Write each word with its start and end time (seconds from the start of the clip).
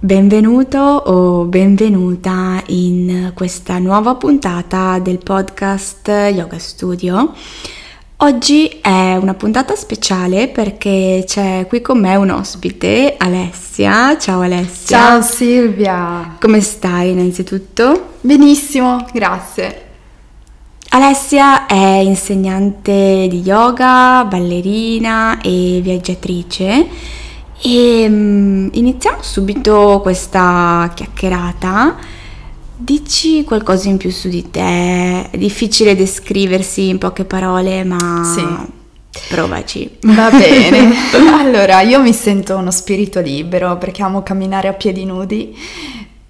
Benvenuto 0.00 0.78
o 0.78 1.44
benvenuta 1.46 2.62
in 2.66 3.32
questa 3.34 3.78
nuova 3.78 4.14
puntata 4.14 5.00
del 5.00 5.18
podcast 5.18 6.06
Yoga 6.06 6.56
Studio. 6.60 7.34
Oggi 8.18 8.78
è 8.80 9.16
una 9.16 9.34
puntata 9.34 9.74
speciale 9.74 10.46
perché 10.46 11.24
c'è 11.26 11.66
qui 11.66 11.80
con 11.80 11.98
me 11.98 12.14
un 12.14 12.30
ospite, 12.30 13.16
Alessia. 13.18 14.16
Ciao 14.18 14.42
Alessia. 14.42 14.96
Ciao 14.96 15.20
Silvia. 15.20 16.36
Come 16.40 16.60
stai 16.60 17.10
innanzitutto? 17.10 18.10
Benissimo, 18.20 19.04
grazie. 19.12 19.86
Alessia 20.90 21.66
è 21.66 21.96
insegnante 21.96 23.26
di 23.28 23.40
yoga, 23.40 24.24
ballerina 24.28 25.40
e 25.40 25.80
viaggiatrice 25.82 26.86
e 27.60 28.06
um, 28.08 28.68
iniziamo 28.72 29.22
subito 29.22 30.00
questa 30.02 30.90
chiacchierata. 30.94 31.96
Dici 32.76 33.42
qualcosa 33.42 33.88
in 33.88 33.96
più 33.96 34.10
su 34.10 34.28
di 34.28 34.50
te. 34.50 35.28
È 35.30 35.36
difficile 35.36 35.96
descriversi 35.96 36.88
in 36.88 36.98
poche 36.98 37.24
parole, 37.24 37.82
ma 37.82 38.22
sì. 38.22 38.46
provaci. 39.28 39.98
Va 40.02 40.30
bene. 40.30 40.94
allora, 41.40 41.80
io 41.80 42.00
mi 42.00 42.12
sento 42.12 42.56
uno 42.56 42.70
spirito 42.70 43.20
libero 43.20 43.76
perché 43.76 44.02
amo 44.02 44.22
camminare 44.22 44.68
a 44.68 44.74
piedi 44.74 45.04
nudi. 45.04 45.56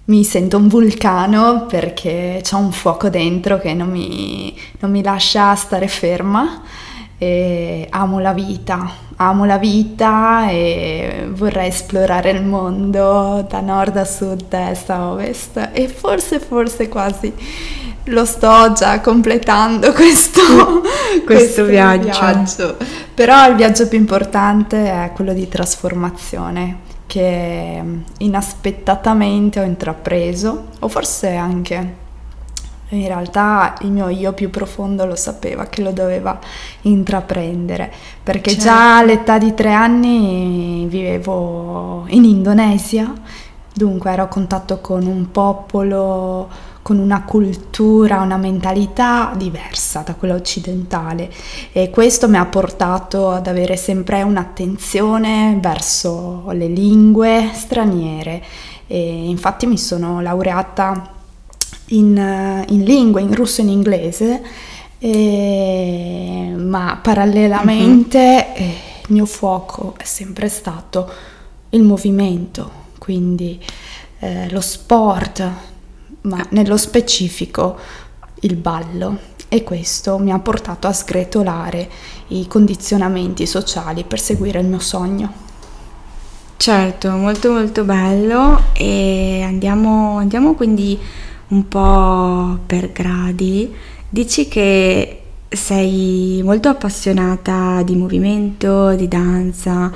Mi 0.05 0.23
sento 0.23 0.57
un 0.57 0.67
vulcano 0.67 1.67
perché 1.67 2.39
c'è 2.41 2.55
un 2.55 2.71
fuoco 2.71 3.09
dentro 3.09 3.59
che 3.59 3.75
non 3.75 3.89
mi, 3.91 4.51
non 4.79 4.89
mi 4.89 5.03
lascia 5.03 5.53
stare 5.53 5.87
ferma. 5.87 6.63
E 7.21 7.85
amo 7.89 8.19
la 8.19 8.31
vita, 8.31 8.89
amo 9.17 9.43
la 9.43 9.57
vita 9.57 10.49
e 10.49 11.27
vorrei 11.31 11.67
esplorare 11.67 12.31
il 12.31 12.43
mondo 12.43 13.45
da 13.47 13.59
nord 13.59 13.97
a 13.97 14.05
sud, 14.05 14.45
da 14.47 14.71
est 14.71 14.89
a 14.89 15.09
ovest 15.09 15.69
e 15.73 15.89
forse, 15.89 16.39
forse 16.39 16.87
quasi 16.87 17.33
lo 18.05 18.23
sto 18.23 18.71
già 18.71 19.01
completando 19.01 19.91
questo, 19.93 20.41
questo, 20.81 21.23
questo 21.25 21.65
viaggio. 21.65 22.19
viaggio. 22.19 22.77
Però 23.13 23.49
il 23.49 23.55
viaggio 23.55 23.87
più 23.89 23.97
importante 23.97 24.89
è 24.89 25.11
quello 25.13 25.33
di 25.33 25.47
trasformazione 25.49 26.87
che 27.05 27.83
inaspettatamente 28.19 29.59
ho 29.59 29.63
intrapreso 29.63 30.67
o 30.79 30.87
forse 30.87 31.35
anche 31.35 32.07
in 32.89 33.07
realtà 33.07 33.75
il 33.81 33.91
mio 33.91 34.09
io 34.09 34.33
più 34.33 34.49
profondo 34.49 35.05
lo 35.05 35.15
sapeva 35.15 35.65
che 35.67 35.81
lo 35.81 35.91
doveva 35.91 36.39
intraprendere, 36.81 37.91
perché 38.23 38.51
certo. 38.51 38.65
già 38.65 38.97
all'età 38.97 39.37
di 39.37 39.53
tre 39.53 39.73
anni 39.73 40.85
vivevo 40.87 42.05
in 42.07 42.23
Indonesia, 42.23 43.13
dunque 43.73 44.11
ero 44.11 44.23
a 44.23 44.27
contatto 44.27 44.79
con 44.79 45.05
un 45.05 45.29
popolo, 45.31 46.49
con 46.81 46.97
una 46.97 47.23
cultura, 47.23 48.21
una 48.21 48.37
mentalità 48.37 49.33
diversa 49.35 50.01
da 50.03 50.15
quella 50.15 50.33
occidentale 50.33 51.31
e 51.71 51.91
questo 51.91 52.27
mi 52.27 52.37
ha 52.37 52.45
portato 52.45 53.29
ad 53.29 53.45
avere 53.45 53.77
sempre 53.77 54.23
un'attenzione 54.23 55.59
verso 55.61 56.45
le 56.51 56.65
lingue 56.65 57.51
straniere 57.53 58.43
e 58.87 59.27
infatti 59.29 59.67
mi 59.67 59.77
sono 59.77 60.19
laureata 60.19 61.17
in, 61.89 62.17
eh, 62.17 62.65
in 62.69 62.83
lingua, 62.83 63.19
in 63.19 63.33
russo 63.33 63.61
e 63.61 63.63
in 63.63 63.69
inglese, 63.69 64.41
e, 64.99 66.53
ma 66.57 66.99
parallelamente 67.01 68.19
mm-hmm. 68.19 68.69
eh, 68.69 68.75
il 69.03 69.13
mio 69.13 69.25
fuoco 69.25 69.95
è 69.97 70.03
sempre 70.03 70.49
stato 70.49 71.09
il 71.69 71.83
movimento, 71.83 72.71
quindi 72.97 73.59
eh, 74.19 74.49
lo 74.49 74.61
sport, 74.61 75.49
ma 76.21 76.45
nello 76.49 76.77
specifico 76.77 77.77
il 78.41 78.55
ballo 78.55 79.37
e 79.47 79.63
questo 79.63 80.17
mi 80.19 80.31
ha 80.31 80.39
portato 80.39 80.87
a 80.87 80.93
sgretolare 80.93 81.89
i 82.27 82.45
condizionamenti 82.47 83.47
sociali 83.47 84.03
per 84.03 84.19
seguire 84.19 84.59
il 84.59 84.67
mio 84.67 84.79
sogno. 84.79 85.47
Certo, 86.57 87.09
molto 87.11 87.51
molto 87.51 87.83
bello 87.83 88.63
e 88.73 89.41
andiamo, 89.43 90.17
andiamo 90.17 90.53
quindi 90.55 90.99
un 91.49 91.67
po' 91.67 92.59
per 92.65 92.91
gradi, 92.91 93.73
dici 94.07 94.47
che 94.47 95.21
sei 95.49 96.41
molto 96.43 96.69
appassionata 96.69 97.81
di 97.83 97.95
movimento, 97.95 98.93
di 98.95 99.07
danza. 99.07 99.91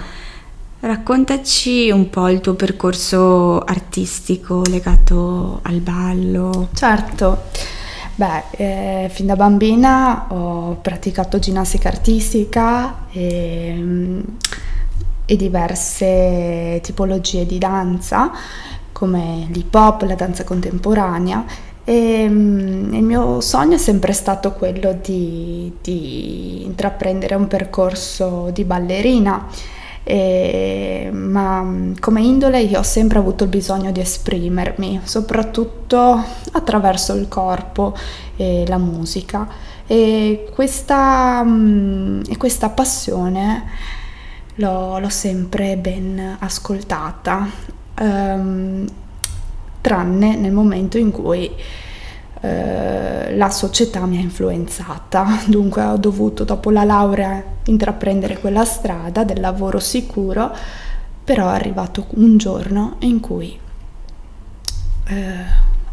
Raccontaci 0.80 1.92
un 1.92 2.10
po' 2.10 2.28
il 2.28 2.42
tuo 2.42 2.56
percorso 2.56 3.60
artistico 3.60 4.64
legato 4.68 5.60
al 5.62 5.80
ballo. 5.80 6.70
Certo, 6.74 7.44
beh, 8.16 8.44
eh, 8.52 9.10
fin 9.10 9.28
da 9.28 9.36
bambina 9.36 10.26
ho 10.30 10.76
praticato 10.82 11.40
ginnastica 11.40 11.88
artistica 11.88 13.06
e, 13.12 13.74
mm, 13.78 14.22
e 15.26 15.36
diverse 15.38 16.80
tipologie 16.84 17.46
di 17.46 17.58
danza 17.58 18.32
come 19.04 19.50
l'hip 19.52 19.76
hop, 19.76 20.04
la 20.04 20.16
danza 20.16 20.46
contemporanea 20.46 21.44
e 21.84 22.26
um, 22.26 22.94
il 22.94 23.04
mio 23.04 23.42
sogno 23.42 23.76
è 23.76 23.78
sempre 23.78 24.14
stato 24.14 24.54
quello 24.54 24.98
di, 25.02 25.74
di 25.82 26.64
intraprendere 26.64 27.36
un 27.36 27.48
percorso 27.48 28.50
di 28.54 28.64
ballerina, 28.64 29.48
e, 30.06 31.10
ma 31.12 31.92
come 32.00 32.22
indole 32.22 32.62
io 32.62 32.80
ho 32.80 32.84
sempre 32.84 33.20
avuto 33.20 33.44
il 33.44 33.50
bisogno 33.50 33.92
di 33.92 34.00
esprimermi, 34.00 35.02
soprattutto 35.04 36.24
attraverso 36.54 37.14
il 37.16 37.28
corpo 37.28 37.94
e 38.38 38.64
la 38.66 38.78
musica. 38.78 39.46
E 39.86 40.50
questa, 40.54 41.42
um, 41.44 42.22
e 42.26 42.38
questa 42.38 42.70
passione 42.70 43.66
l'ho, 44.56 44.98
l'ho 44.98 45.10
sempre 45.10 45.76
ben 45.76 46.38
ascoltata 46.40 47.73
ehm, 47.96 48.88
tranne 49.82 50.36
nel 50.36 50.52
momento 50.52 50.98
in 50.98 51.12
cui 51.12 51.52
eh, 52.42 53.36
la 53.36 53.50
società 53.50 54.06
mi 54.06 54.18
ha 54.18 54.22
influenzata, 54.22 55.40
dunque 55.48 55.84
ho 55.84 55.98
dovuto 55.98 56.44
dopo 56.44 56.72
la 56.72 56.84
laurea 56.84 57.42
intraprendere 57.66 58.38
quella 58.38 58.66
strada 58.66 59.24
del 59.24 59.40
lavoro 59.40 59.80
sicuro, 59.80 60.54
però 61.24 61.50
è 61.50 61.54
arrivato 61.54 62.06
un 62.16 62.38
giorno 62.38 62.96
in 63.00 63.20
cui 63.20 63.58
eh, 65.06 65.36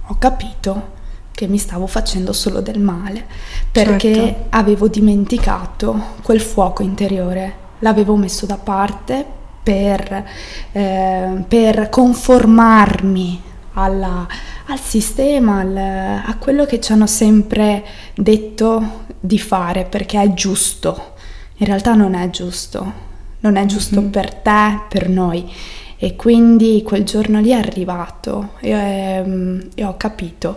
ho 0.07 0.17
capito 0.19 0.99
che 1.31 1.47
mi 1.47 1.59
stavo 1.59 1.87
facendo 1.87 2.33
solo 2.33 2.61
del 2.61 2.81
male 2.81 3.25
perché 3.71 4.15
certo. 4.15 4.47
avevo 4.51 4.89
dimenticato 4.89 6.17
quel 6.23 6.41
fuoco 6.41 6.83
interiore, 6.83 7.55
l'avevo 7.79 8.17
messo 8.17 8.45
da 8.45 8.57
parte 8.57 9.39
per, 9.63 10.29
eh, 10.73 11.45
per 11.47 11.89
conformarmi 11.89 13.43
alla, 13.75 14.27
al 14.67 14.81
sistema, 14.81 15.61
al, 15.61 15.77
a 15.77 16.37
quello 16.39 16.67
che 16.67 16.81
ci 16.81 16.93
hanno 16.93 17.07
sempre 17.07 17.85
detto 18.15 19.05
di 19.21 19.39
fare 19.39 19.85
perché 19.85 20.21
è 20.21 20.33
giusto. 20.33 21.15
In 21.59 21.67
realtà 21.67 21.95
non 21.95 22.15
è 22.15 22.31
giusto, 22.31 22.93
non 23.41 23.57
è 23.57 23.67
giusto 23.67 24.01
mm-hmm. 24.01 24.11
per 24.11 24.35
te, 24.35 24.81
per 24.89 25.09
noi. 25.09 25.51
E 26.03 26.17
quindi 26.17 26.83
quel 26.83 27.05
giorno 27.05 27.41
lì 27.41 27.51
è 27.51 27.55
arrivato 27.55 28.53
e, 28.61 28.71
ehm, 28.71 29.69
e 29.75 29.85
ho 29.85 29.97
capito 29.99 30.57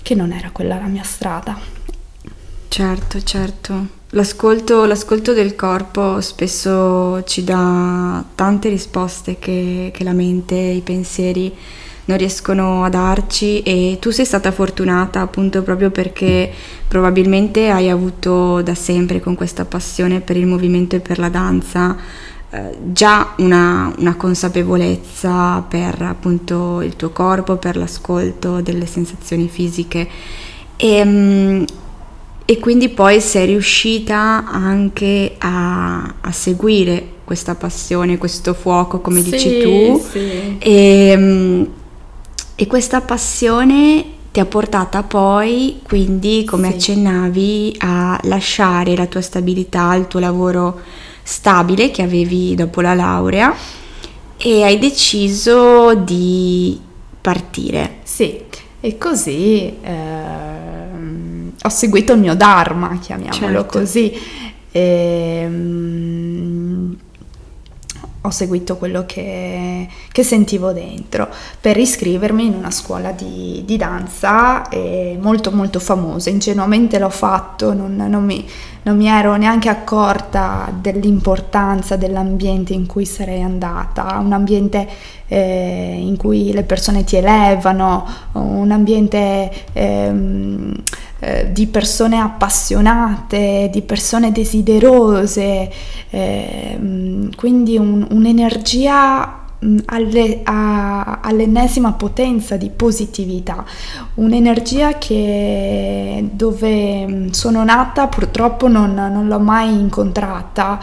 che 0.00 0.14
non 0.14 0.32
era 0.32 0.50
quella 0.50 0.78
la 0.78 0.86
mia 0.86 1.02
strada. 1.02 1.58
Certo, 2.68 3.22
certo. 3.22 3.98
L'ascolto, 4.12 4.86
l'ascolto, 4.86 5.32
del 5.32 5.54
corpo 5.54 6.20
spesso 6.20 7.22
ci 7.24 7.44
dà 7.44 8.24
tante 8.34 8.68
risposte 8.68 9.38
che, 9.38 9.92
che, 9.94 10.02
la 10.02 10.12
mente, 10.12 10.56
i 10.56 10.80
pensieri 10.80 11.54
non 12.06 12.18
riescono 12.18 12.82
a 12.82 12.88
darci 12.88 13.62
e 13.62 13.98
tu 14.00 14.10
sei 14.10 14.24
stata 14.24 14.50
fortunata 14.50 15.20
appunto 15.20 15.62
proprio 15.62 15.92
perché 15.92 16.50
probabilmente 16.88 17.70
hai 17.70 17.88
avuto 17.88 18.62
da 18.62 18.74
sempre 18.74 19.20
con 19.20 19.36
questa 19.36 19.64
passione 19.64 20.20
per 20.20 20.36
il 20.36 20.46
movimento 20.46 20.96
e 20.96 21.00
per 21.00 21.20
la 21.20 21.28
danza 21.28 21.96
eh, 22.50 22.78
già 22.86 23.34
una, 23.36 23.94
una, 23.96 24.16
consapevolezza 24.16 25.64
per 25.68 26.02
appunto 26.02 26.80
il 26.80 26.96
tuo 26.96 27.10
corpo, 27.10 27.58
per 27.58 27.76
l'ascolto 27.76 28.60
delle 28.60 28.86
sensazioni 28.86 29.48
fisiche. 29.48 30.08
E, 30.74 31.04
mm, 31.04 31.62
e 32.50 32.58
quindi 32.58 32.88
poi 32.88 33.20
sei 33.20 33.46
riuscita 33.46 34.44
anche 34.44 35.36
a, 35.38 36.14
a 36.20 36.32
seguire 36.32 37.18
questa 37.22 37.54
passione, 37.54 38.18
questo 38.18 38.54
fuoco, 38.54 39.00
come 39.00 39.22
sì, 39.22 39.30
dici 39.30 39.58
tu. 39.60 40.04
Sì. 40.10 40.56
E, 40.58 41.14
mm, 41.16 41.62
e, 42.56 42.66
questa 42.66 43.02
passione 43.02 44.04
ti 44.32 44.40
ha 44.40 44.46
portata 44.46 45.04
poi, 45.04 45.78
quindi, 45.84 46.42
come 46.42 46.70
sì. 46.70 46.74
accennavi, 46.74 47.76
a 47.78 48.18
lasciare 48.24 48.96
la 48.96 49.06
tua 49.06 49.20
stabilità, 49.20 49.94
il 49.94 50.08
tuo 50.08 50.18
lavoro 50.18 50.80
stabile 51.22 51.92
che 51.92 52.02
avevi 52.02 52.56
dopo 52.56 52.80
la 52.80 52.94
laurea 52.94 53.54
e 54.36 54.64
hai 54.64 54.76
deciso 54.80 55.94
di 55.94 56.76
partire. 57.20 57.98
Sì, 58.02 58.40
e 58.80 58.98
così 58.98 59.72
ehm, 59.82 60.59
ho 61.62 61.68
seguito 61.68 62.14
il 62.14 62.20
mio 62.20 62.34
Dharma, 62.34 62.98
chiamiamolo 62.98 63.60
certo. 63.60 63.78
così. 63.78 64.12
E, 64.72 65.40
ehm, 65.42 66.96
ho 68.22 68.30
seguito 68.30 68.76
quello 68.76 69.04
che, 69.06 69.88
che, 70.12 70.22
sentivo 70.22 70.72
dentro 70.72 71.26
per 71.58 71.78
iscrivermi 71.78 72.44
in 72.44 72.54
una 72.54 72.70
scuola 72.70 73.12
di, 73.12 73.62
di 73.64 73.78
danza 73.78 74.68
molto 75.18 75.50
molto 75.50 75.80
famosa. 75.80 76.28
Ingenuamente 76.28 76.98
l'ho 76.98 77.08
fatto, 77.08 77.72
non, 77.72 77.96
non, 77.96 78.22
mi, 78.22 78.46
non, 78.82 78.98
mi, 78.98 79.06
ero 79.06 79.36
neanche 79.36 79.70
accorta 79.70 80.70
dell'importanza 80.70 81.96
dell'ambiente 81.96 82.74
in 82.74 82.84
cui 82.84 83.06
sarei 83.06 83.40
andata, 83.40 84.18
un 84.18 84.32
ambiente 84.32 84.86
eh, 85.26 85.96
in 85.98 86.18
cui 86.18 86.52
le 86.52 86.64
persone 86.64 87.04
ti 87.04 87.16
elevano, 87.16 88.06
un 88.32 88.70
ambiente... 88.70 89.50
Ehm, 89.72 90.74
eh, 91.20 91.52
di 91.52 91.66
persone 91.66 92.18
appassionate, 92.18 93.68
di 93.70 93.82
persone 93.82 94.32
desiderose, 94.32 95.70
eh, 96.10 96.78
quindi 97.36 97.76
un, 97.76 98.06
un'energia 98.10 99.40
alle, 99.86 100.40
a, 100.42 101.20
all'ennesima 101.20 101.92
potenza 101.92 102.56
di 102.56 102.70
positività, 102.70 103.64
un'energia 104.14 104.96
che 104.96 106.26
dove 106.32 107.28
sono 107.32 107.62
nata 107.64 108.06
purtroppo 108.06 108.68
non, 108.68 108.94
non 108.94 109.28
l'ho 109.28 109.38
mai 109.38 109.72
incontrata. 109.72 110.78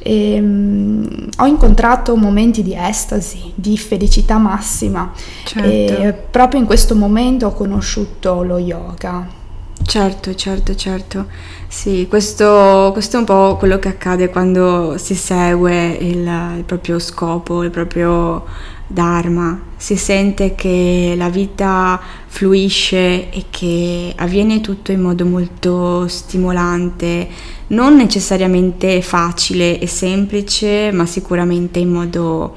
E, 0.00 0.38
um, 0.38 1.28
ho 1.38 1.46
incontrato 1.46 2.14
momenti 2.16 2.62
di 2.62 2.76
estasi, 2.76 3.52
di 3.54 3.76
felicità 3.76 4.38
massima 4.38 5.10
certo. 5.44 5.68
e 5.68 6.12
proprio 6.12 6.60
in 6.60 6.66
questo 6.66 6.94
momento 6.94 7.46
ho 7.46 7.52
conosciuto 7.52 8.42
lo 8.42 8.58
yoga. 8.58 9.40
Certo, 9.84 10.34
certo, 10.34 10.74
certo. 10.74 11.26
Sì, 11.68 12.06
questo, 12.08 12.90
questo, 12.92 13.16
è 13.16 13.18
un 13.18 13.24
po' 13.26 13.56
quello 13.58 13.78
che 13.78 13.88
accade 13.88 14.30
quando 14.30 14.96
si 14.96 15.14
segue 15.14 15.90
il, 15.92 16.18
il, 16.56 16.64
proprio 16.64 16.98
scopo, 16.98 17.62
il 17.62 17.70
proprio 17.70 18.44
dharma. 18.86 19.60
Si 19.76 19.96
sente 19.96 20.54
che 20.54 21.14
la 21.16 21.28
vita 21.28 22.00
fluisce 22.26 23.30
e 23.30 23.46
che 23.50 24.12
avviene 24.16 24.60
tutto 24.60 24.92
in 24.92 25.00
modo 25.00 25.26
molto 25.26 26.06
stimolante, 26.08 27.28
non 27.68 27.96
necessariamente 27.96 29.02
facile 29.02 29.78
e 29.78 29.86
semplice, 29.86 30.90
ma 30.92 31.04
sicuramente 31.06 31.78
in 31.80 31.90
modo 31.90 32.56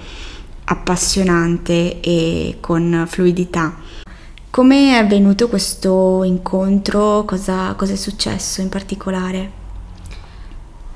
appassionante 0.65 1.99
e 1.99 2.57
con 2.59 3.05
fluidità. 3.07 3.75
Come 4.55 4.91
è 4.91 4.93
avvenuto 4.93 5.49
questo 5.49 6.23
incontro? 6.23 7.25
Cosa, 7.25 7.73
cosa 7.73 7.91
è 7.91 7.97
successo 7.97 8.61
in 8.61 8.69
particolare? 8.69 9.51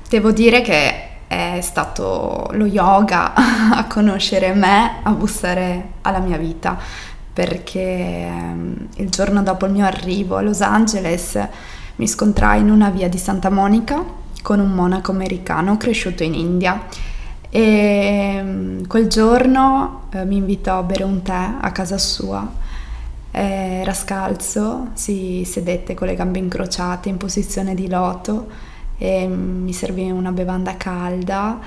Devo 0.08 0.32
dire 0.32 0.62
che 0.62 1.26
è 1.26 1.58
stato 1.60 2.48
lo 2.52 2.64
yoga 2.64 3.34
a 3.76 3.84
conoscere 3.84 4.54
me, 4.54 5.00
a 5.02 5.10
bussare 5.10 5.90
alla 6.00 6.20
mia 6.20 6.38
vita, 6.38 6.78
perché 7.34 7.82
ehm, 7.82 8.88
il 8.96 9.10
giorno 9.10 9.42
dopo 9.42 9.66
il 9.66 9.72
mio 9.72 9.84
arrivo 9.84 10.38
a 10.38 10.40
Los 10.40 10.62
Angeles 10.62 11.38
mi 11.96 12.08
scontrai 12.08 12.60
in 12.60 12.70
una 12.70 12.88
via 12.88 13.10
di 13.10 13.18
Santa 13.18 13.50
Monica 13.50 14.02
con 14.40 14.58
un 14.58 14.70
monaco 14.70 15.10
americano 15.10 15.76
cresciuto 15.76 16.22
in 16.22 16.32
India 16.32 16.86
e 17.50 18.36
ehm, 18.38 18.86
quel 18.86 19.06
giorno 19.06 20.04
eh, 20.12 20.24
mi 20.24 20.36
invitò 20.36 20.78
a 20.78 20.82
bere 20.82 21.04
un 21.04 21.20
tè 21.20 21.56
a 21.60 21.70
casa 21.72 21.98
sua 21.98 22.59
era 23.42 23.94
scalzo, 23.94 24.88
si 24.94 25.44
sedette 25.46 25.94
con 25.94 26.06
le 26.06 26.14
gambe 26.14 26.38
incrociate 26.38 27.08
in 27.08 27.16
posizione 27.16 27.74
di 27.74 27.88
loto 27.88 28.48
e 28.98 29.26
mi 29.26 29.72
servì 29.72 30.10
una 30.10 30.32
bevanda 30.32 30.76
calda 30.76 31.58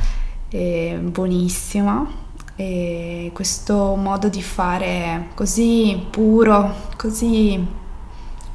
e 0.49 0.99
buonissima. 1.01 2.21
E 2.55 3.31
questo 3.33 3.95
modo 3.95 4.29
di 4.29 4.43
fare 4.43 5.29
così 5.33 6.05
puro, 6.11 6.75
così 6.95 7.65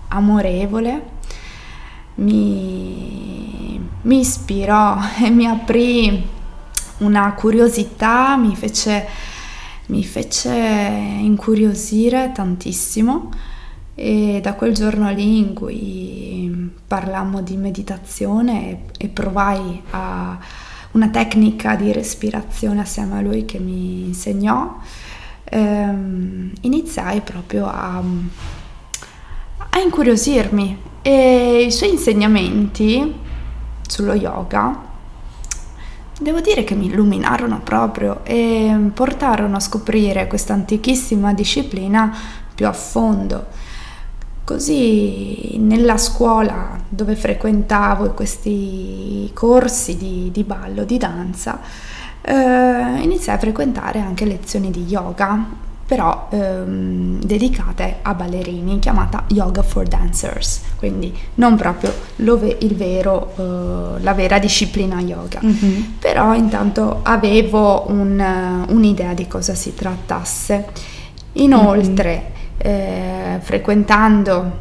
amorevole 0.09 1.17
mi, 2.19 3.81
mi 4.03 4.21
ispirò 4.21 4.97
e 5.23 5.31
mi 5.31 5.47
aprì 5.47 6.27
una 6.99 7.33
curiosità, 7.35 8.37
mi 8.37 8.55
fece 8.57 9.07
mi 9.89 10.05
fece 10.05 10.51
incuriosire 10.51 12.33
tantissimo 12.35 13.31
e 13.95 14.41
da 14.43 14.55
quel 14.55 14.75
giorno 14.75 15.11
lì 15.11 15.39
in 15.39 15.55
cui 15.55 16.71
parlammo 16.87 17.43
di 17.43 17.57
meditazione 17.57 18.85
e, 18.97 19.09
provai 19.09 19.83
una 20.93 21.09
tecnica 21.09 21.75
di 21.75 21.93
respirazione 21.93 22.81
assieme 22.81 23.19
a 23.19 23.21
lui 23.21 23.45
che 23.45 23.59
mi 23.59 24.05
insegnò, 24.07 24.79
ehm, 25.45 26.53
iniziai 26.61 27.21
proprio 27.23 27.67
a, 27.67 28.03
a 29.71 29.81
incuriosirmi. 29.81 30.87
E 31.03 31.65
i 31.67 31.73
suoi 31.73 31.91
insegnamenti 31.91 33.15
sullo 33.87 34.15
yoga 34.15 34.88
Devo 36.21 36.41
dire 36.41 36.65
che 36.65 36.75
mi 36.75 36.87
illuminarono 36.87 37.61
proprio 37.61 38.25
e 38.25 38.91
portarono 38.93 39.55
a 39.55 39.61
scoprire 39.61 40.27
questa 40.27 40.53
antichissima 40.53 41.33
disciplina 41.33 42.13
più 42.53 42.67
a 42.67 42.73
fondo. 42.73 43.47
Così 44.43 45.57
nella 45.59 45.97
scuola 45.97 46.77
dove 46.89 47.15
frequentavo 47.15 48.15
questi 48.15 49.31
corsi 49.33 49.97
di, 49.97 50.31
di 50.33 50.43
ballo, 50.43 50.83
di 50.83 50.99
danza, 50.99 51.61
eh, 52.21 53.01
iniziai 53.01 53.37
a 53.37 53.39
frequentare 53.39 54.01
anche 54.01 54.25
lezioni 54.25 54.73
di 54.73 54.87
yoga 54.87 55.67
però 55.89 56.29
ehm, 56.31 57.19
dedicate 57.23 58.01
a 58.03 58.13
ballerini, 58.13 58.79
chiamata 58.79 59.25
Yoga 59.29 59.63
for 59.63 59.87
Dancers, 59.87 60.61
quindi 60.77 61.17
non 61.37 61.57
proprio 61.57 61.91
il 62.17 62.77
vero, 62.77 63.33
eh, 63.35 64.03
la 64.03 64.13
vera 64.13 64.39
disciplina 64.39 65.01
yoga. 65.01 65.41
Mm-hmm. 65.43 65.83
Però 65.99 66.35
intanto 66.35 67.01
avevo 67.05 67.87
un, 67.89 68.67
un'idea 68.69 69.15
di 69.15 69.27
cosa 69.29 69.55
si 69.55 69.75
trattasse. 69.75 70.67
Inoltre, 71.33 72.33
mm-hmm. 72.67 72.77
eh, 72.77 73.41
frequentando 73.41 74.53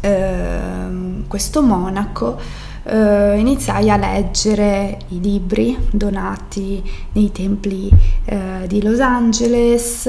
eh, 0.00 1.22
questo 1.26 1.62
monaco, 1.62 2.38
eh, 2.86 3.38
iniziai 3.38 3.90
a 3.90 3.96
leggere 3.96 4.98
i 5.08 5.20
libri 5.20 5.76
donati 5.90 6.82
nei 7.12 7.32
templi 7.32 7.90
eh, 8.24 8.66
di 8.66 8.82
Los 8.82 9.00
Angeles 9.00 10.08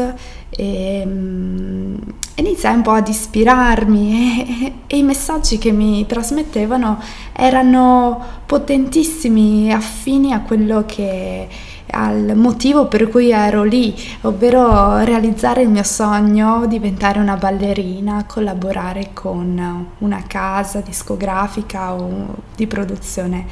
e 0.50 1.04
um, 1.06 1.98
iniziai 2.36 2.76
un 2.76 2.82
po' 2.82 2.92
ad 2.92 3.08
ispirarmi 3.08 4.46
e, 4.88 4.96
e, 4.96 4.98
i 4.98 5.04
messaggi 5.04 5.58
che 5.58 5.72
mi 5.72 6.06
trasmettevano 6.06 7.02
erano 7.34 8.24
potentissimi 8.46 9.68
e 9.68 9.72
affini 9.72 10.32
a 10.32 10.42
quello 10.42 10.86
che 10.86 11.48
al 11.92 12.34
motivo 12.36 12.88
per 12.88 13.10
cui 13.10 13.32
ero 13.32 13.64
lì, 13.64 13.96
ovvero 14.22 15.04
realizzare 15.04 15.62
il 15.62 15.70
mio 15.70 15.84
sogno, 15.84 16.66
diventare 16.68 17.20
una 17.20 17.36
ballerina, 17.36 18.26
collaborare 18.26 19.10
con 19.14 19.88
una 19.98 20.24
casa 20.28 20.82
discografica 20.82 21.94
o 21.94 22.36
di 22.56 22.68
produzione 22.68 23.46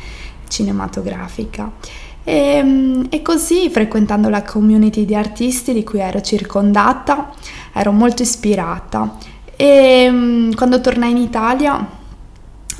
cinematografica. 0.47 1.71
E, 2.23 3.05
e, 3.09 3.21
così, 3.21 3.69
frequentando 3.69 4.29
la 4.29 4.41
community 4.41 5.05
di 5.05 5.15
artisti 5.15 5.73
di 5.73 5.83
cui 5.83 5.99
ero 5.99 6.21
circondata, 6.21 7.31
ero 7.71 7.91
molto 7.91 8.23
ispirata. 8.23 9.17
E 9.55 10.49
quando 10.55 10.81
tornai 10.81 11.11
in 11.11 11.17
Italia, 11.17 11.87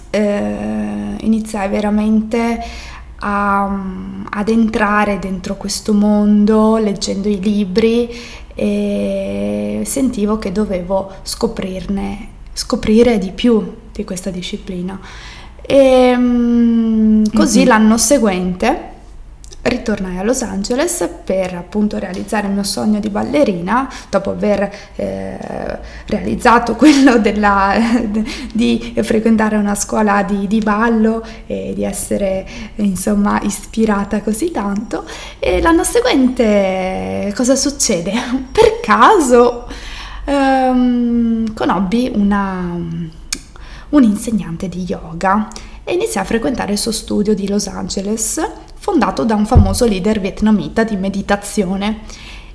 eh, 0.09 1.15
iniziai 1.19 1.69
veramente 1.69 2.59
a, 3.27 3.65
ad 4.29 4.50
entrare 4.50 5.17
dentro 5.17 5.55
questo 5.55 5.94
mondo 5.94 6.77
leggendo 6.77 7.27
i 7.27 7.41
libri 7.41 8.10
e 8.53 9.82
sentivo 9.84 10.38
che 10.38 10.51
dovevo 10.51 11.12
scoprirne, 11.24 12.27
scoprire 12.53 13.17
di 13.17 13.32
più 13.32 13.77
di 13.91 14.03
questa 14.03 14.29
disciplina. 14.29 15.00
E 15.62 16.12
così 17.34 17.60
mm-hmm. 17.60 17.67
l'anno 17.67 17.98
seguente 17.98 18.94
ritornai 19.67 20.17
a 20.17 20.24
Los 20.24 20.43
Angeles 20.43 21.07
per 21.24 21.55
appunto 21.55 21.98
realizzare 21.98 22.48
il 22.48 22.53
mio 22.53 22.63
sogno 22.63 23.00
di 23.00 23.10
ballerina, 23.10 23.91
dopo 24.10 24.31
aver 24.31 24.72
eh, 24.95 25.79
realizzato 26.05 26.75
quello 26.77 27.17
della, 27.17 27.74
di 28.53 28.93
frequentare 29.01 29.57
una 29.57 29.75
scuola 29.75 30.24
di, 30.24 30.48
di, 30.48 30.60
ballo 30.60 31.25
e 31.48 31.74
di 31.75 31.84
essere 31.84 32.45
insomma 32.75 33.39
ispirata 33.41 34.22
così 34.22 34.51
tanto. 34.51 35.05
E 35.39 35.62
l'anno 35.62 35.84
seguente 35.84 37.34
cosa 37.36 37.55
succede? 37.55 38.12
Per 38.51 38.79
caso 38.81 39.67
ehm, 40.25 41.53
conobbi 41.53 42.12
una, 42.13 42.77
un 43.89 44.03
insegnante 44.03 44.69
di 44.69 44.84
yoga 44.84 45.48
e 45.84 45.93
iniziai 45.93 46.24
a 46.24 46.27
frequentare 46.27 46.74
il 46.74 46.77
suo 46.77 46.91
studio 46.91 47.34
di 47.34 47.48
Los 47.48 47.67
Angeles 47.67 48.41
fondato 48.86 49.25
da 49.25 49.34
un 49.34 49.48
famoso 49.48 49.88
leader 49.88 50.20
vietnamita 50.20 50.84
di 50.84 50.96
meditazione, 50.96 52.01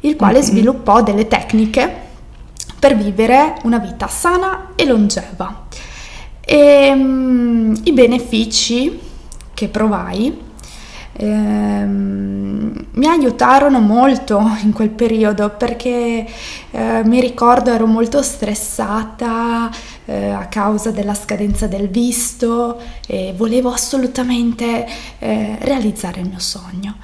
il 0.02 0.14
quale 0.14 0.34
mm-hmm. 0.34 0.42
sviluppò 0.42 1.02
delle 1.02 1.26
tecniche 1.26 1.92
per 2.78 2.96
vivere 2.96 3.56
una 3.64 3.78
vita 3.78 4.06
sana 4.06 4.68
e 4.76 4.84
longeva. 4.86 5.66
E, 6.40 6.90
um, 6.94 7.76
I 7.82 7.92
benefici 7.92 8.96
che 9.52 9.66
provai 9.66 10.40
ehm, 11.14 12.86
mi 12.92 13.06
aiutarono 13.06 13.80
molto 13.80 14.40
in 14.62 14.72
quel 14.72 14.90
periodo 14.90 15.50
perché 15.50 16.24
eh, 16.70 17.02
mi 17.04 17.20
ricordo 17.20 17.72
ero 17.72 17.86
molto 17.86 18.22
stressata 18.22 19.68
eh, 20.10 20.30
a 20.30 20.46
causa 20.46 20.90
della 20.90 21.14
scadenza 21.14 21.68
del 21.68 21.88
visto 21.88 22.80
e 23.06 23.32
volevo 23.36 23.70
assolutamente 23.70 24.84
eh, 25.20 25.56
realizzare 25.60 26.20
il 26.20 26.28
mio 26.28 26.40
sogno. 26.40 26.96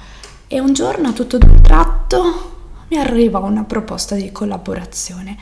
E 0.45 0.59
un 0.59 0.73
giorno 0.73 1.13
tutto 1.13 1.37
d'un 1.37 1.61
tratto 1.61 2.55
mi 2.89 2.97
arrivò 2.97 3.45
una 3.45 3.63
proposta 3.63 4.15
di 4.15 4.29
collaborazione 4.31 5.37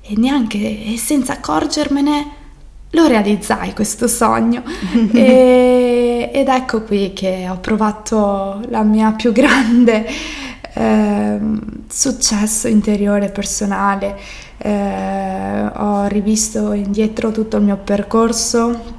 e 0.00 0.14
neanche 0.16 0.96
senza 0.96 1.34
accorgermene 1.34 2.36
lo 2.90 3.06
realizzai 3.06 3.74
questo 3.74 4.06
sogno 4.06 4.62
e, 5.12 6.30
ed 6.32 6.48
ecco 6.48 6.82
qui 6.82 7.12
che 7.12 7.48
ho 7.50 7.58
provato 7.58 8.62
la 8.68 8.82
mia 8.82 9.10
più 9.12 9.32
grande 9.32 10.06
eh, 10.72 11.38
successo 11.88 12.68
interiore 12.68 13.30
personale 13.30 14.46
eh, 14.58 15.70
ho 15.74 16.06
rivisto 16.06 16.72
indietro 16.72 17.30
tutto 17.30 17.56
il 17.56 17.62
mio 17.62 17.76
percorso 17.76 18.96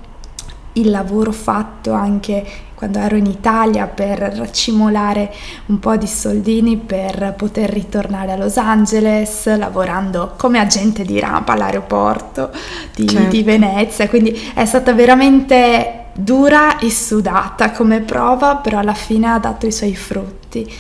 il 0.73 0.89
lavoro 0.89 1.31
fatto 1.31 1.91
anche 1.91 2.45
quando 2.75 2.99
ero 2.99 3.17
in 3.17 3.25
Italia 3.25 3.87
per 3.87 4.19
raccimolare 4.19 5.33
un 5.65 5.79
po' 5.79 5.97
di 5.97 6.07
soldini 6.07 6.77
per 6.77 7.33
poter 7.35 7.69
ritornare 7.69 8.31
a 8.31 8.37
Los 8.37 8.55
Angeles 8.55 9.53
lavorando 9.57 10.35
come 10.37 10.59
agente 10.59 11.03
di 11.03 11.19
rampa 11.19 11.53
all'aeroporto 11.53 12.51
di, 12.95 13.05
certo. 13.05 13.27
di 13.27 13.43
Venezia, 13.43 14.07
quindi 14.07 14.51
è 14.53 14.63
stata 14.63 14.93
veramente 14.93 16.05
dura 16.13 16.79
e 16.79 16.89
sudata 16.89 17.71
come 17.71 17.99
prova, 17.99 18.55
però 18.57 18.79
alla 18.79 18.93
fine 18.93 19.27
ha 19.27 19.39
dato 19.39 19.65
i 19.65 19.71
suoi 19.73 19.95
frutti. 19.95 20.71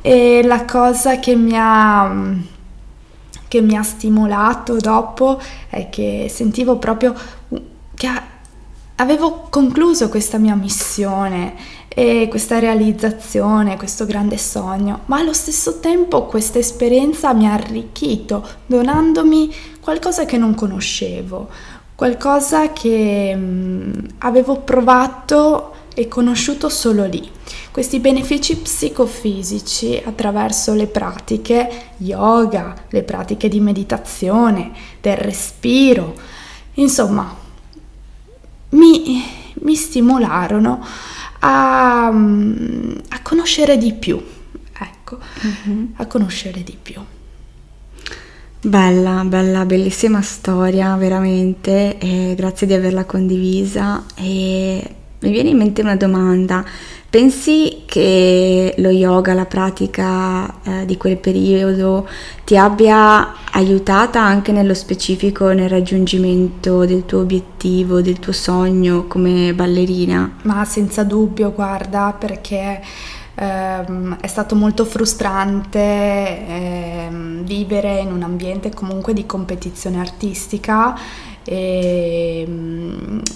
E 0.00 0.42
la 0.42 0.64
cosa 0.64 1.20
che 1.20 1.36
mi 1.36 1.52
ha, 1.54 2.12
che 3.48 3.60
mi 3.60 3.76
ha 3.76 3.82
stimolato 3.82 4.76
dopo 4.76 5.40
è 5.68 5.88
che 5.88 6.26
sentivo 6.30 6.76
proprio 6.76 7.14
che 7.94 8.08
avevo 8.96 9.46
concluso 9.50 10.08
questa 10.08 10.38
mia 10.38 10.54
missione 10.54 11.54
e 11.88 12.26
questa 12.28 12.58
realizzazione, 12.58 13.76
questo 13.76 14.04
grande 14.04 14.36
sogno, 14.36 15.00
ma 15.06 15.18
allo 15.18 15.32
stesso 15.32 15.78
tempo 15.78 16.26
questa 16.26 16.58
esperienza 16.58 17.32
mi 17.32 17.46
ha 17.46 17.52
arricchito, 17.52 18.46
donandomi 18.66 19.54
qualcosa 19.80 20.24
che 20.24 20.36
non 20.36 20.54
conoscevo, 20.54 21.48
qualcosa 21.94 22.72
che 22.72 23.32
mm, 23.36 23.92
avevo 24.18 24.60
provato 24.60 25.72
e 25.94 26.08
conosciuto 26.08 26.68
solo 26.68 27.04
lì. 27.04 27.30
Questi 27.70 28.00
benefici 28.00 28.56
psicofisici 28.56 30.02
attraverso 30.04 30.74
le 30.74 30.86
pratiche 30.86 31.92
yoga, 31.98 32.74
le 32.90 33.02
pratiche 33.02 33.48
di 33.48 33.60
meditazione, 33.60 34.72
del 35.00 35.16
respiro, 35.16 36.14
insomma, 36.74 37.34
mi, 38.70 39.24
mi 39.54 39.74
stimolarono 39.74 40.84
a, 41.40 42.06
a, 42.06 43.22
conoscere 43.22 43.78
di 43.78 43.92
più, 43.92 44.22
ecco, 44.78 45.18
mm-hmm. 45.46 45.84
a 45.96 46.06
conoscere 46.06 46.62
di 46.62 46.76
più. 46.80 47.00
Bella, 48.60 49.22
bella, 49.24 49.66
bellissima 49.66 50.22
storia, 50.22 50.96
veramente, 50.96 51.98
e 51.98 52.34
grazie 52.34 52.66
di 52.66 52.72
averla 52.72 53.04
condivisa. 53.04 54.04
E 54.14 54.94
mi 55.24 55.30
viene 55.30 55.48
in 55.48 55.56
mente 55.56 55.80
una 55.80 55.96
domanda. 55.96 56.64
Pensi 57.08 57.84
che 57.86 58.74
lo 58.76 58.90
yoga, 58.90 59.34
la 59.34 59.46
pratica 59.46 60.52
eh, 60.62 60.84
di 60.84 60.96
quel 60.96 61.16
periodo, 61.16 62.08
ti 62.44 62.56
abbia 62.56 63.34
aiutata 63.52 64.20
anche 64.20 64.52
nello 64.52 64.74
specifico 64.74 65.52
nel 65.52 65.68
raggiungimento 65.68 66.84
del 66.84 67.06
tuo 67.06 67.20
obiettivo, 67.20 68.02
del 68.02 68.18
tuo 68.18 68.32
sogno 68.32 69.06
come 69.06 69.54
ballerina? 69.54 70.38
Ma 70.42 70.64
senza 70.64 71.04
dubbio, 71.04 71.52
guarda, 71.52 72.14
perché 72.18 72.82
ehm, 73.36 74.18
è 74.20 74.26
stato 74.26 74.56
molto 74.56 74.84
frustrante 74.84 75.78
ehm, 75.78 77.44
vivere 77.44 78.00
in 78.00 78.10
un 78.10 78.22
ambiente 78.24 78.74
comunque 78.74 79.12
di 79.12 79.24
competizione 79.24 80.00
artistica 80.00 80.98
e, 81.44 82.46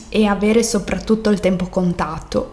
e 0.09 0.27
avere 0.27 0.63
soprattutto 0.63 1.31
il 1.31 1.41
tempo 1.41 1.67
contato 1.67 2.51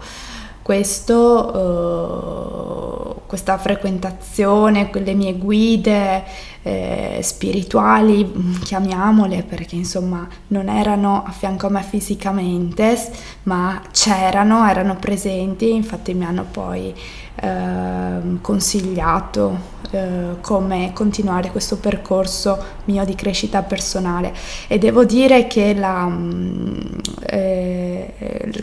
questo, 0.66 1.52
uh, 1.54 3.22
questa 3.28 3.56
frequentazione, 3.60 4.90
le 4.92 5.14
mie 5.14 5.38
guide 5.38 6.24
eh, 6.64 7.20
spirituali, 7.22 8.58
chiamiamole, 8.64 9.44
perché 9.44 9.76
insomma 9.76 10.28
non 10.48 10.68
erano 10.68 11.24
a 11.24 11.30
fianco 11.30 11.68
a 11.68 11.70
me 11.70 11.84
fisicamente, 11.84 12.98
ma 13.44 13.80
c'erano, 13.92 14.68
erano 14.68 14.96
presenti, 14.96 15.72
infatti 15.72 16.16
mi 16.16 16.26
hanno 16.26 16.48
poi 16.50 16.92
eh, 17.36 18.40
consigliato 18.42 19.74
eh, 19.92 20.38
come 20.42 20.92
continuare 20.94 21.52
questo 21.52 21.78
percorso 21.78 22.58
mio 22.86 23.06
di 23.06 23.16
crescita 23.16 23.62
personale 23.62 24.34
e 24.68 24.78
devo 24.78 25.06
dire 25.06 25.48
che 25.48 25.74
la, 25.74 26.06
mm, 26.08 26.80
eh, 27.26 28.14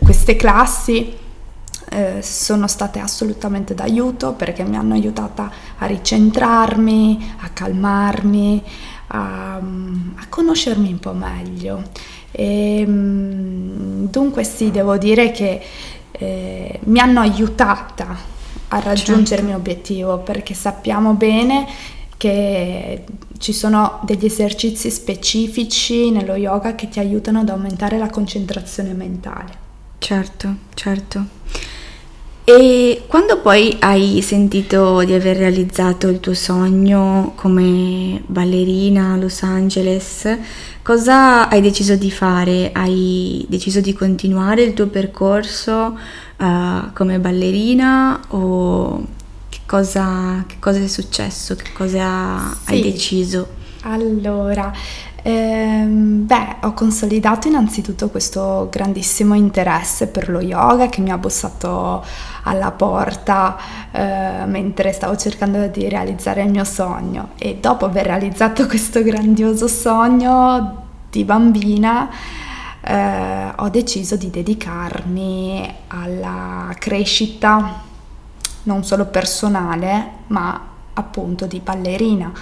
queste 0.03 0.37
classi 0.37 1.17
eh, 1.91 2.23
sono 2.23 2.67
state 2.67 2.99
assolutamente 2.99 3.75
d'aiuto 3.75 4.33
perché 4.33 4.65
mi 4.65 4.77
hanno 4.77 4.95
aiutata 4.95 5.51
a 5.79 5.87
ricentrarmi, 5.87 7.35
a 7.41 7.49
calmarmi, 7.51 8.63
a, 9.09 9.55
a 9.57 10.27
conoscermi 10.29 10.91
un 10.91 10.99
po' 10.99 11.13
meglio. 11.13 11.83
E, 12.31 12.85
mm, 12.87 14.07
dunque 14.07 14.45
sì, 14.45 14.71
devo 14.71 14.97
dire 14.97 15.31
che 15.33 15.61
eh, 16.13 16.81
mi 16.85 16.99
hanno 16.99 17.21
aiutata 17.21 18.17
a 18.73 18.81
raggiungere 18.81 19.25
certo. 19.25 19.43
il 19.43 19.49
mio 19.49 19.57
obiettivo 19.57 20.19
perché 20.19 20.55
sappiamo 20.55 21.13
bene 21.13 21.67
che 22.17 23.05
ci 23.39 23.53
sono 23.53 24.01
degli 24.05 24.25
esercizi 24.25 24.91
specifici 24.91 26.11
nello 26.11 26.37
yoga 26.37 26.75
che 26.75 26.89
ti 26.89 26.99
aiutano 27.01 27.41
ad 27.41 27.49
aumentare 27.49 27.99
la 27.99 28.09
concentrazione 28.09 28.93
mentale. 28.93 29.61
Certo, 29.99 30.55
certo. 30.75 31.25
E 32.45 33.05
quando 33.07 33.41
poi 33.41 33.77
hai 33.81 34.21
sentito 34.21 35.05
di 35.05 35.13
aver 35.13 35.37
realizzato 35.37 36.09
il 36.09 36.19
tuo 36.19 36.35
sogno 36.35 37.35
come 37.37 38.21
ballerina 38.27 39.13
a 39.13 39.17
Los 39.17 39.43
Angeles, 39.43 40.39
cosa 40.83 41.49
hai 41.49 41.61
deciso 41.61 41.95
di 41.95 42.11
fare? 42.11 42.73
Hai 42.73 43.47
deciso 43.49 43.81
di 43.81 43.93
continuare 43.93 44.63
il 44.63 44.75
tuo 44.75 44.89
percorso 44.89 45.97
uh, 46.43 46.93
come 46.93 47.19
ballerina 47.19 48.21
o 48.29 49.05
che 49.49 49.61
cosa, 49.67 50.45
che 50.47 50.57
cosa, 50.59 50.79
è 50.81 50.87
successo? 50.87 51.55
Che 51.57 51.73
cosa 51.73 52.55
sì. 52.65 52.73
hai 52.73 52.83
deciso? 52.83 53.61
Allora, 53.83 54.73
Ehm, 55.25 56.27
beh, 56.27 56.57
ho 56.63 56.73
consolidato 56.73 57.47
innanzitutto 57.47 58.09
questo 58.11 58.69
grandissimo 58.71 59.35
interesse 59.35 60.09
per 60.09 60.29
lo 60.29 60.41
yoga 60.41 60.89
che 60.89 61.01
mi 61.01 61.11
ha 61.11 61.19
bussato 61.19 62.05
alla 62.43 62.73
porta 62.73 63.57
eh, 63.93 64.45
mentre 64.47 64.93
stavo 64.93 65.17
cercando 65.17 65.69
di 65.69 65.89
realizzare 65.89 66.43
il 66.43 66.51
mio 66.51 66.65
sogno 66.65 67.31
e 67.39 67.59
dopo 67.61 67.85
aver 67.85 68.07
realizzato 68.07 68.67
questo 68.67 69.03
grandioso 69.05 69.69
sogno 69.69 70.87
di 71.09 71.23
bambina 71.23 72.11
eh, 72.85 73.53
ho 73.57 73.69
deciso 73.69 74.17
di 74.17 74.31
dedicarmi 74.31 75.75
alla 75.89 76.75
crescita 76.79 77.91
non 78.65 78.85
solo 78.85 79.07
personale, 79.07 80.11
ma 80.29 80.69
appunto 80.95 81.47
di 81.47 81.61
ballerina. 81.61 82.33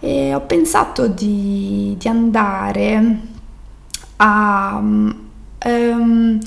E 0.00 0.34
ho 0.34 0.40
pensato 0.42 1.06
di, 1.08 1.96
di 1.98 2.08
andare 2.08 3.20
a, 4.16 4.78
um, 4.78 6.38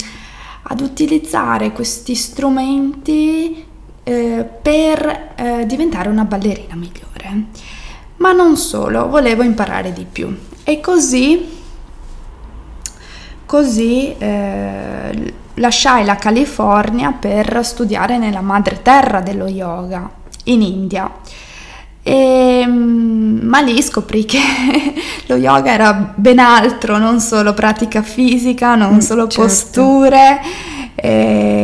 ad 0.63 0.81
utilizzare 0.81 1.71
questi 1.71 2.15
strumenti 2.15 3.65
eh, 4.03 4.49
per 4.61 5.33
eh, 5.35 5.65
diventare 5.65 6.09
una 6.09 6.23
ballerina 6.25 6.75
migliore. 6.75 7.07
Ma 8.17 8.31
non 8.31 8.57
solo, 8.57 9.07
volevo 9.07 9.43
imparare 9.43 9.93
di 9.93 10.05
più. 10.09 10.35
E 10.63 10.79
così, 10.79 11.58
così 13.49 14.15
eh, 14.15 15.33
lasciai 15.55 16.05
la 16.05 16.17
California 16.17 17.11
per 17.13 17.61
studiare 17.65 18.19
nella 18.19 18.41
madre 18.41 18.83
terra 18.83 19.21
dello 19.21 19.47
yoga, 19.47 20.07
in 20.43 20.61
India. 20.61 21.11
E, 22.03 22.63
mm, 22.63 23.39
ma 23.41 23.59
lì 23.61 23.81
scoprì 23.81 24.25
che 24.25 24.37
lo 25.25 25.35
yoga 25.35 25.71
era 25.71 26.13
ben 26.13 26.37
altro, 26.37 26.99
non 26.99 27.19
solo 27.19 27.55
pratica 27.55 28.03
fisica, 28.03 28.75
non 28.75 28.97
mm, 28.97 28.99
solo 28.99 29.27
certo. 29.27 29.41
posture 29.41 30.41
e, 30.93 31.58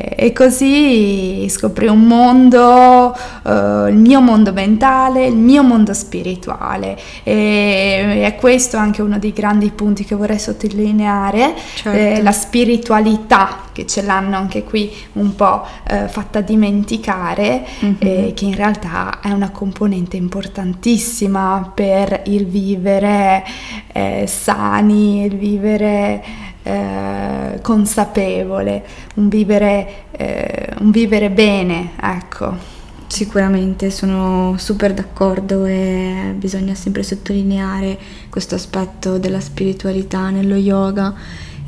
e 0.00 0.32
così 0.32 1.46
scoprì 1.48 1.86
un 1.86 2.02
mondo, 2.02 3.16
uh, 3.42 3.86
il 3.86 3.96
mio 3.96 4.20
mondo 4.20 4.52
mentale, 4.52 5.26
il 5.26 5.36
mio 5.36 5.62
mondo 5.62 5.92
spirituale 5.94 6.96
e 7.22 8.22
è 8.24 8.36
questo 8.36 8.76
anche 8.76 9.02
uno 9.02 9.18
dei 9.18 9.32
grandi 9.32 9.70
punti 9.70 10.04
che 10.04 10.14
vorrei 10.14 10.38
sottolineare, 10.38 11.54
certo. 11.74 11.98
eh, 11.98 12.22
la 12.22 12.32
spiritualità 12.32 13.70
che 13.72 13.86
ce 13.86 14.02
l'hanno 14.02 14.36
anche 14.36 14.64
qui 14.64 14.92
un 15.14 15.34
po' 15.34 15.66
eh, 15.88 16.06
fatta 16.08 16.40
dimenticare, 16.40 17.64
mm-hmm. 17.84 17.96
eh, 17.98 18.32
che 18.34 18.44
in 18.44 18.54
realtà 18.54 19.20
è 19.20 19.30
una 19.30 19.50
componente 19.50 20.16
importantissima 20.16 21.72
per 21.74 22.22
il 22.26 22.46
vivere 22.46 23.44
eh, 23.92 24.24
sani, 24.26 25.24
il 25.24 25.36
vivere 25.36 26.22
eh, 26.62 27.58
consapevole, 27.60 28.84
un 29.14 29.28
vivere, 29.28 30.04
eh, 30.12 30.74
un 30.78 30.90
vivere 30.90 31.30
bene, 31.30 31.90
ecco. 32.00 32.70
Sicuramente 33.06 33.90
sono 33.90 34.54
super 34.56 34.94
d'accordo 34.94 35.66
e 35.66 36.32
bisogna 36.34 36.74
sempre 36.74 37.02
sottolineare 37.02 37.98
questo 38.30 38.54
aspetto 38.54 39.18
della 39.18 39.40
spiritualità 39.40 40.30
nello 40.30 40.56
yoga. 40.56 41.14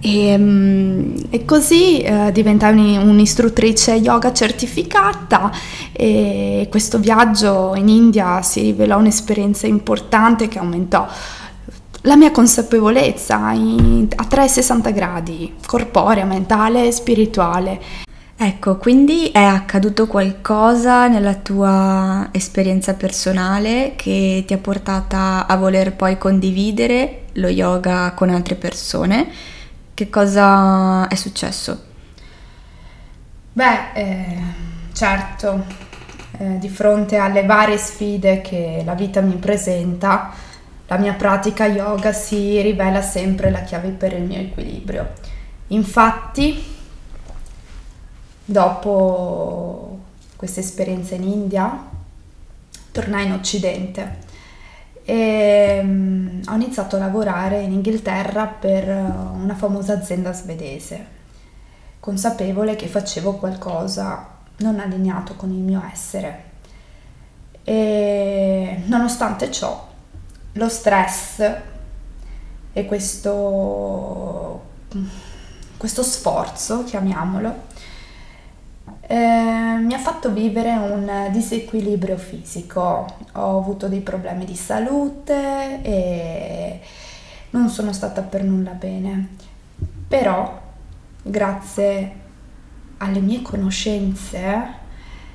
E, 0.00 0.37
mm, 0.38 1.16
e 1.31 1.45
così 1.45 2.00
eh, 2.00 2.31
diventai 2.33 2.97
un'istruttrice 2.97 3.93
yoga 3.95 4.33
certificata 4.33 5.50
e 5.93 6.66
questo 6.71 6.99
viaggio 6.99 7.75
in 7.75 7.88
India 7.88 8.43
si 8.43 8.61
rivelò 8.61 8.99
un'esperienza 8.99 9.66
importante 9.66 10.47
che 10.49 10.59
aumentò 10.59 11.07
la 12.06 12.16
mia 12.16 12.30
consapevolezza 12.30 13.52
in, 13.52 14.08
a 14.14 14.25
360 14.25 14.90
gradi, 14.90 15.54
corporea, 15.66 16.25
mentale 16.25 16.87
e 16.87 16.92
spirituale. 16.92 17.80
Ecco, 18.37 18.76
quindi 18.76 19.28
è 19.28 19.42
accaduto 19.42 20.06
qualcosa 20.06 21.06
nella 21.06 21.34
tua 21.34 22.28
esperienza 22.32 22.94
personale 22.94 23.92
che 23.96 24.44
ti 24.46 24.52
ha 24.52 24.58
portata 24.58 25.46
a 25.46 25.56
voler 25.56 25.94
poi 25.94 26.18
condividere 26.18 27.23
lo 27.34 27.49
yoga 27.49 28.12
con 28.12 28.28
altre 28.28 28.56
persone? 28.56 29.28
Che 29.94 30.11
cosa 30.11 31.08
è 31.08 31.14
successo? 31.14 31.84
Beh, 33.52 33.92
eh, 33.94 34.38
certo, 34.92 35.64
eh, 36.38 36.58
di 36.58 36.68
fronte 36.68 37.16
alle 37.16 37.46
varie 37.46 37.78
sfide 37.78 38.40
che 38.40 38.82
la 38.84 38.94
vita 38.94 39.20
mi 39.20 39.37
presenta, 39.37 40.32
la 40.87 40.99
mia 40.99 41.14
pratica 41.14 41.67
yoga 41.67 42.12
si 42.12 42.61
rivela 42.61 43.00
sempre 43.00 43.50
la 43.50 43.62
chiave 43.62 43.88
per 43.88 44.12
il 44.12 44.23
mio 44.23 44.38
equilibrio. 44.38 45.12
Infatti, 45.69 46.62
dopo 48.45 49.99
questa 50.37 50.61
esperienza 50.61 51.14
in 51.14 51.23
India, 51.23 51.91
tornai 52.93 53.26
in 53.26 53.33
Occidente 53.33 54.33
e 55.07 55.81
um, 55.83 56.41
ho 56.47 56.55
iniziato 56.55 56.97
a 56.97 56.99
lavorare 56.99 57.61
in 57.61 57.73
Inghilterra 57.73 58.47
per 58.47 58.88
uh, 58.88 59.35
una 59.35 59.55
famosa 59.55 59.94
azienda 59.94 60.33
svedese, 60.33 61.07
consapevole 61.99 62.77
che 62.77 62.87
facevo 62.87 63.35
qualcosa 63.35 64.33
non 64.59 64.79
allineato 64.79 65.35
con 65.35 65.51
il 65.51 65.61
mio 65.61 65.83
essere. 65.90 66.53
E 67.64 68.83
nonostante 68.85 69.51
ciò 69.51 69.92
lo 70.55 70.69
stress 70.69 71.57
e 72.73 72.85
questo, 72.87 74.62
questo 75.77 76.03
sforzo, 76.03 76.85
chiamiamolo, 76.85 77.73
eh, 79.07 79.77
mi 79.81 79.95
ha 79.95 79.99
fatto 79.99 80.33
vivere 80.33 80.71
un 80.71 81.29
disequilibrio 81.31 82.17
fisico. 82.17 83.07
Ho 83.33 83.59
avuto 83.59 83.88
dei 83.88 84.01
problemi 84.01 84.45
di 84.45 84.57
salute 84.57 85.83
e 85.83 86.81
non 87.51 87.69
sono 87.69 87.93
stata 87.93 88.23
per 88.23 88.43
nulla 88.43 88.73
bene. 88.73 89.37
Però, 90.09 90.61
grazie 91.23 92.23
alle 92.99 93.21
mie 93.21 93.43
conoscenze, 93.43 94.83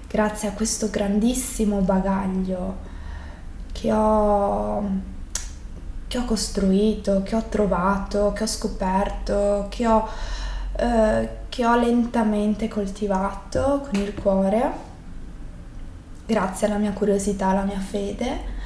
grazie 0.08 0.48
a 0.48 0.54
questo 0.54 0.90
grandissimo 0.90 1.80
bagaglio 1.80 2.89
che 3.80 3.94
ho, 3.94 4.84
che 6.08 6.18
ho 6.18 6.26
costruito, 6.26 7.24
che 7.24 7.36
ho 7.36 7.44
trovato, 7.48 8.34
che 8.34 8.44
ho 8.44 8.48
scoperto, 8.48 9.68
che 9.70 9.88
ho, 9.88 10.08
eh, 10.76 11.30
che 11.48 11.66
ho 11.66 11.78
lentamente 11.78 12.68
coltivato 12.68 13.88
con 13.90 14.02
il 14.02 14.14
cuore, 14.14 14.72
grazie 16.26 16.68
alla 16.68 16.78
mia 16.78 16.92
curiosità, 16.92 17.48
alla 17.48 17.64
mia 17.64 17.80
fede, 17.80 18.58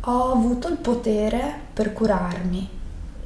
ho 0.00 0.32
avuto 0.32 0.68
il 0.68 0.78
potere 0.78 1.60
per 1.72 1.92
curarmi. 1.92 2.68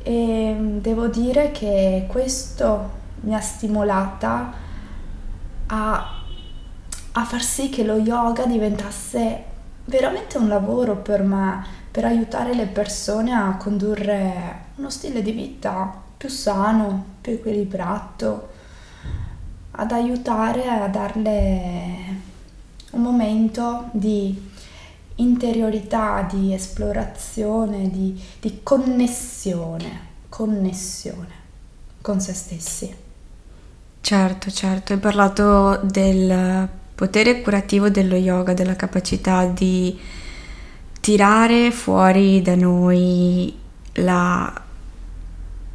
E 0.02 0.56
devo 0.80 1.06
dire 1.06 1.52
che 1.52 2.04
questo 2.06 2.96
mi 3.20 3.34
ha 3.34 3.40
stimolata 3.40 4.52
a, 5.66 6.22
a 7.12 7.24
far 7.24 7.42
sì 7.42 7.70
che 7.70 7.82
lo 7.82 7.96
yoga 7.96 8.44
diventasse 8.46 9.47
veramente 9.88 10.36
un 10.36 10.48
lavoro 10.48 10.96
per 10.96 11.22
me, 11.22 11.64
per 11.90 12.04
aiutare 12.04 12.54
le 12.54 12.66
persone 12.66 13.32
a 13.32 13.56
condurre 13.56 14.66
uno 14.76 14.90
stile 14.90 15.22
di 15.22 15.32
vita 15.32 15.92
più 16.16 16.28
sano, 16.28 17.04
più 17.20 17.32
equilibrato, 17.32 18.56
ad 19.72 19.92
aiutare 19.92 20.68
a 20.68 20.88
darle 20.88 22.26
un 22.90 23.00
momento 23.00 23.88
di 23.92 24.46
interiorità, 25.16 26.26
di 26.30 26.52
esplorazione, 26.52 27.90
di, 27.90 28.20
di 28.40 28.60
connessione, 28.62 30.06
connessione 30.28 31.36
con 32.02 32.20
se 32.20 32.34
stessi. 32.34 32.94
Certo, 34.00 34.50
certo, 34.50 34.92
hai 34.92 34.98
parlato 34.98 35.80
del 35.82 36.68
potere 36.98 37.42
curativo 37.42 37.90
dello 37.90 38.16
yoga, 38.16 38.54
della 38.54 38.74
capacità 38.74 39.44
di 39.44 39.96
tirare 40.98 41.70
fuori 41.70 42.42
da 42.42 42.56
noi 42.56 43.54
la, 43.92 44.52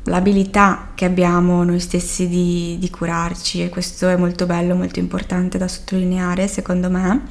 l'abilità 0.03 0.89
che 0.93 1.05
abbiamo 1.05 1.63
noi 1.63 1.79
stessi 1.79 2.27
di, 2.27 2.75
di, 2.77 2.89
curarci. 2.89 3.63
E 3.63 3.69
questo 3.69 4.09
è 4.09 4.17
molto 4.17 4.45
bello, 4.45 4.75
molto 4.75 4.99
importante 4.99 5.57
da 5.57 5.69
sottolineare 5.69 6.49
secondo 6.49 6.89
me. 6.89 7.21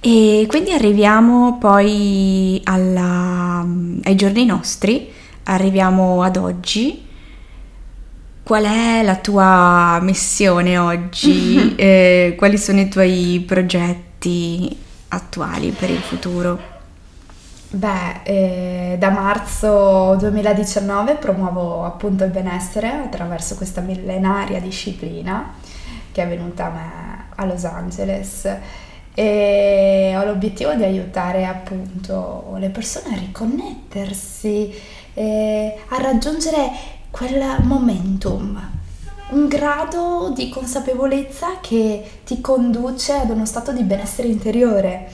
E 0.00 0.44
quindi 0.46 0.72
arriviamo 0.72 1.56
poi 1.56 2.60
alla, 2.64 3.66
ai 4.02 4.14
giorni 4.14 4.44
nostri, 4.44 5.10
arriviamo 5.44 6.22
ad 6.22 6.36
oggi 6.36 7.05
Qual 8.46 8.62
è 8.62 9.02
la 9.02 9.16
tua 9.16 9.98
missione 10.02 10.78
oggi? 10.78 11.74
eh, 11.74 12.34
quali 12.38 12.56
sono 12.56 12.78
i 12.78 12.88
tuoi 12.88 13.42
progetti 13.44 14.84
attuali 15.08 15.72
per 15.72 15.90
il 15.90 15.98
futuro? 15.98 16.56
Beh, 17.70 18.22
eh, 18.22 18.96
da 19.00 19.10
marzo 19.10 20.14
2019 20.20 21.16
promuovo 21.16 21.84
appunto 21.86 22.22
il 22.22 22.30
benessere 22.30 22.88
attraverso 22.88 23.56
questa 23.56 23.80
millenaria 23.80 24.60
disciplina 24.60 25.54
che 26.12 26.22
è 26.22 26.28
venuta 26.28 26.66
a 26.66 26.70
me 26.70 27.24
a 27.34 27.44
Los 27.46 27.64
Angeles 27.64 28.48
e 29.12 30.14
ho 30.16 30.24
l'obiettivo 30.24 30.72
di 30.74 30.84
aiutare 30.84 31.46
appunto 31.46 32.54
le 32.58 32.68
persone 32.68 33.16
a 33.16 33.18
riconnettersi, 33.18 34.72
eh, 35.14 35.78
a 35.88 36.00
raggiungere 36.00 36.95
quel 37.10 37.62
momentum 37.62 38.74
un 39.28 39.48
grado 39.48 40.30
di 40.34 40.48
consapevolezza 40.48 41.58
che 41.60 42.20
ti 42.24 42.40
conduce 42.40 43.12
ad 43.12 43.30
uno 43.30 43.44
stato 43.44 43.72
di 43.72 43.82
benessere 43.82 44.28
interiore. 44.28 45.10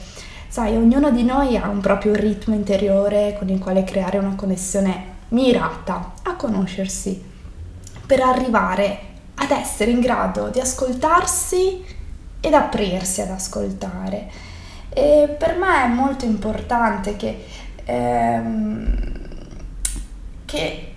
Sai, 0.47 0.75
ognuno 0.75 1.09
di 1.09 1.23
noi 1.23 1.57
ha 1.57 1.67
un 1.67 1.79
proprio 1.79 2.13
ritmo 2.13 2.53
interiore 2.53 3.35
con 3.39 3.49
il 3.49 3.57
quale 3.57 3.83
creare 3.83 4.19
una 4.19 4.35
connessione 4.35 5.11
mirata 5.29 6.13
a 6.21 6.35
conoscersi 6.35 7.19
per 8.05 8.19
arrivare 8.19 8.99
ad 9.35 9.49
essere 9.49 9.89
in 9.89 9.99
grado 9.99 10.49
di 10.49 10.59
ascoltarsi 10.59 11.83
ed 12.39 12.53
aprirsi 12.53 13.21
ad 13.21 13.31
ascoltare. 13.31 14.29
E 14.89 15.35
per 15.39 15.57
me 15.57 15.85
è 15.85 15.87
molto 15.87 16.25
importante 16.25 17.15
che, 17.15 17.45
ehm, 17.85 18.95
che 20.45 20.92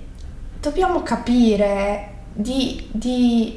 dobbiamo 0.66 1.04
capire 1.04 2.08
di, 2.32 2.88
di, 2.90 3.56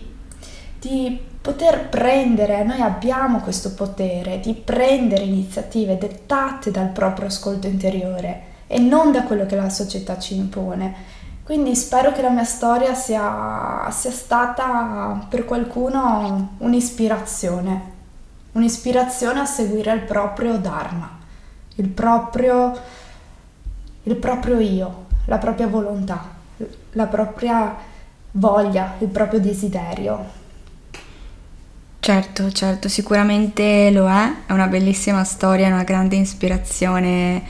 di 0.78 1.20
poter 1.42 1.90
prendere, 1.90 2.64
noi 2.64 2.82
abbiamo 2.82 3.40
questo 3.40 3.74
potere 3.74 4.40
di 4.40 4.54
prendere 4.54 5.24
iniziative 5.24 5.98
dettate 5.98 6.70
dal 6.70 6.90
proprio 6.90 7.26
ascolto 7.26 7.66
interiore 7.66 8.44
e 8.68 8.78
non 8.78 9.12
da 9.12 9.24
quello 9.24 9.48
che 9.48 9.56
la 9.56 9.72
società 9.72 10.20
ci 10.20 10.36
impone. 10.36 11.18
Quindi 11.44 11.76
spero 11.76 12.12
che 12.12 12.22
la 12.22 12.30
mia 12.30 12.44
storia 12.44 12.94
sia, 12.94 13.90
sia 13.90 14.12
stata 14.12 15.26
per 15.28 15.46
qualcuno 15.46 16.58
un'ispirazione, 16.60 17.82
un'ispirazione 18.52 19.40
a 19.40 19.46
seguire 19.46 19.92
il 19.94 20.02
proprio 20.02 20.60
Dharma, 20.60 21.18
il 21.78 21.88
proprio, 21.88 22.78
il 24.04 24.16
proprio 24.16 24.60
io, 24.60 25.06
la 25.26 25.40
propria 25.40 25.66
volontà, 25.66 26.38
la 26.94 27.06
propria 27.06 27.76
voglia, 28.32 28.96
il 29.00 29.08
proprio 29.08 29.40
desiderio. 29.40 30.38
Certo, 32.00 32.52
certo, 32.52 32.88
sicuramente 32.88 33.92
lo 33.92 34.08
è, 34.08 34.32
è 34.48 34.54
una 34.54 34.68
bellissima 34.68 35.24
storia, 35.24 35.68
una 35.68 35.84
grande 35.84 36.16
ispirazione 36.16 37.44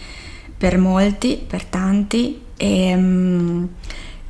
per 0.58 0.78
molti, 0.78 1.41
per 1.48 1.63
tanti 1.65 2.41
e 2.58 2.93
um, 2.95 3.67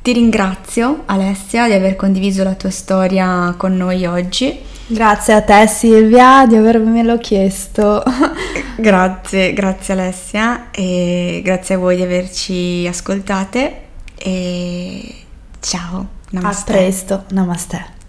ti 0.02 0.12
ringrazio 0.12 1.02
Alessia 1.06 1.66
di 1.66 1.72
aver 1.72 1.96
condiviso 1.96 2.44
la 2.44 2.54
tua 2.54 2.70
storia 2.70 3.54
con 3.56 3.76
noi 3.76 4.04
oggi. 4.06 4.58
Grazie 4.86 5.34
a 5.34 5.42
te 5.42 5.66
Silvia 5.66 6.46
di 6.46 6.54
avermelo 6.54 7.16
chiesto. 7.18 8.02
grazie, 8.76 9.52
grazie 9.52 9.94
Alessia 9.94 10.70
e 10.70 11.40
grazie 11.42 11.76
a 11.76 11.78
voi 11.78 11.96
di 11.96 12.02
averci 12.02 12.86
ascoltate 12.86 13.88
e 14.24 15.24
ciao. 15.60 16.06
Namaste. 16.32 16.70
A 16.70 16.74
presto, 16.74 17.24
namaste. 17.32 17.99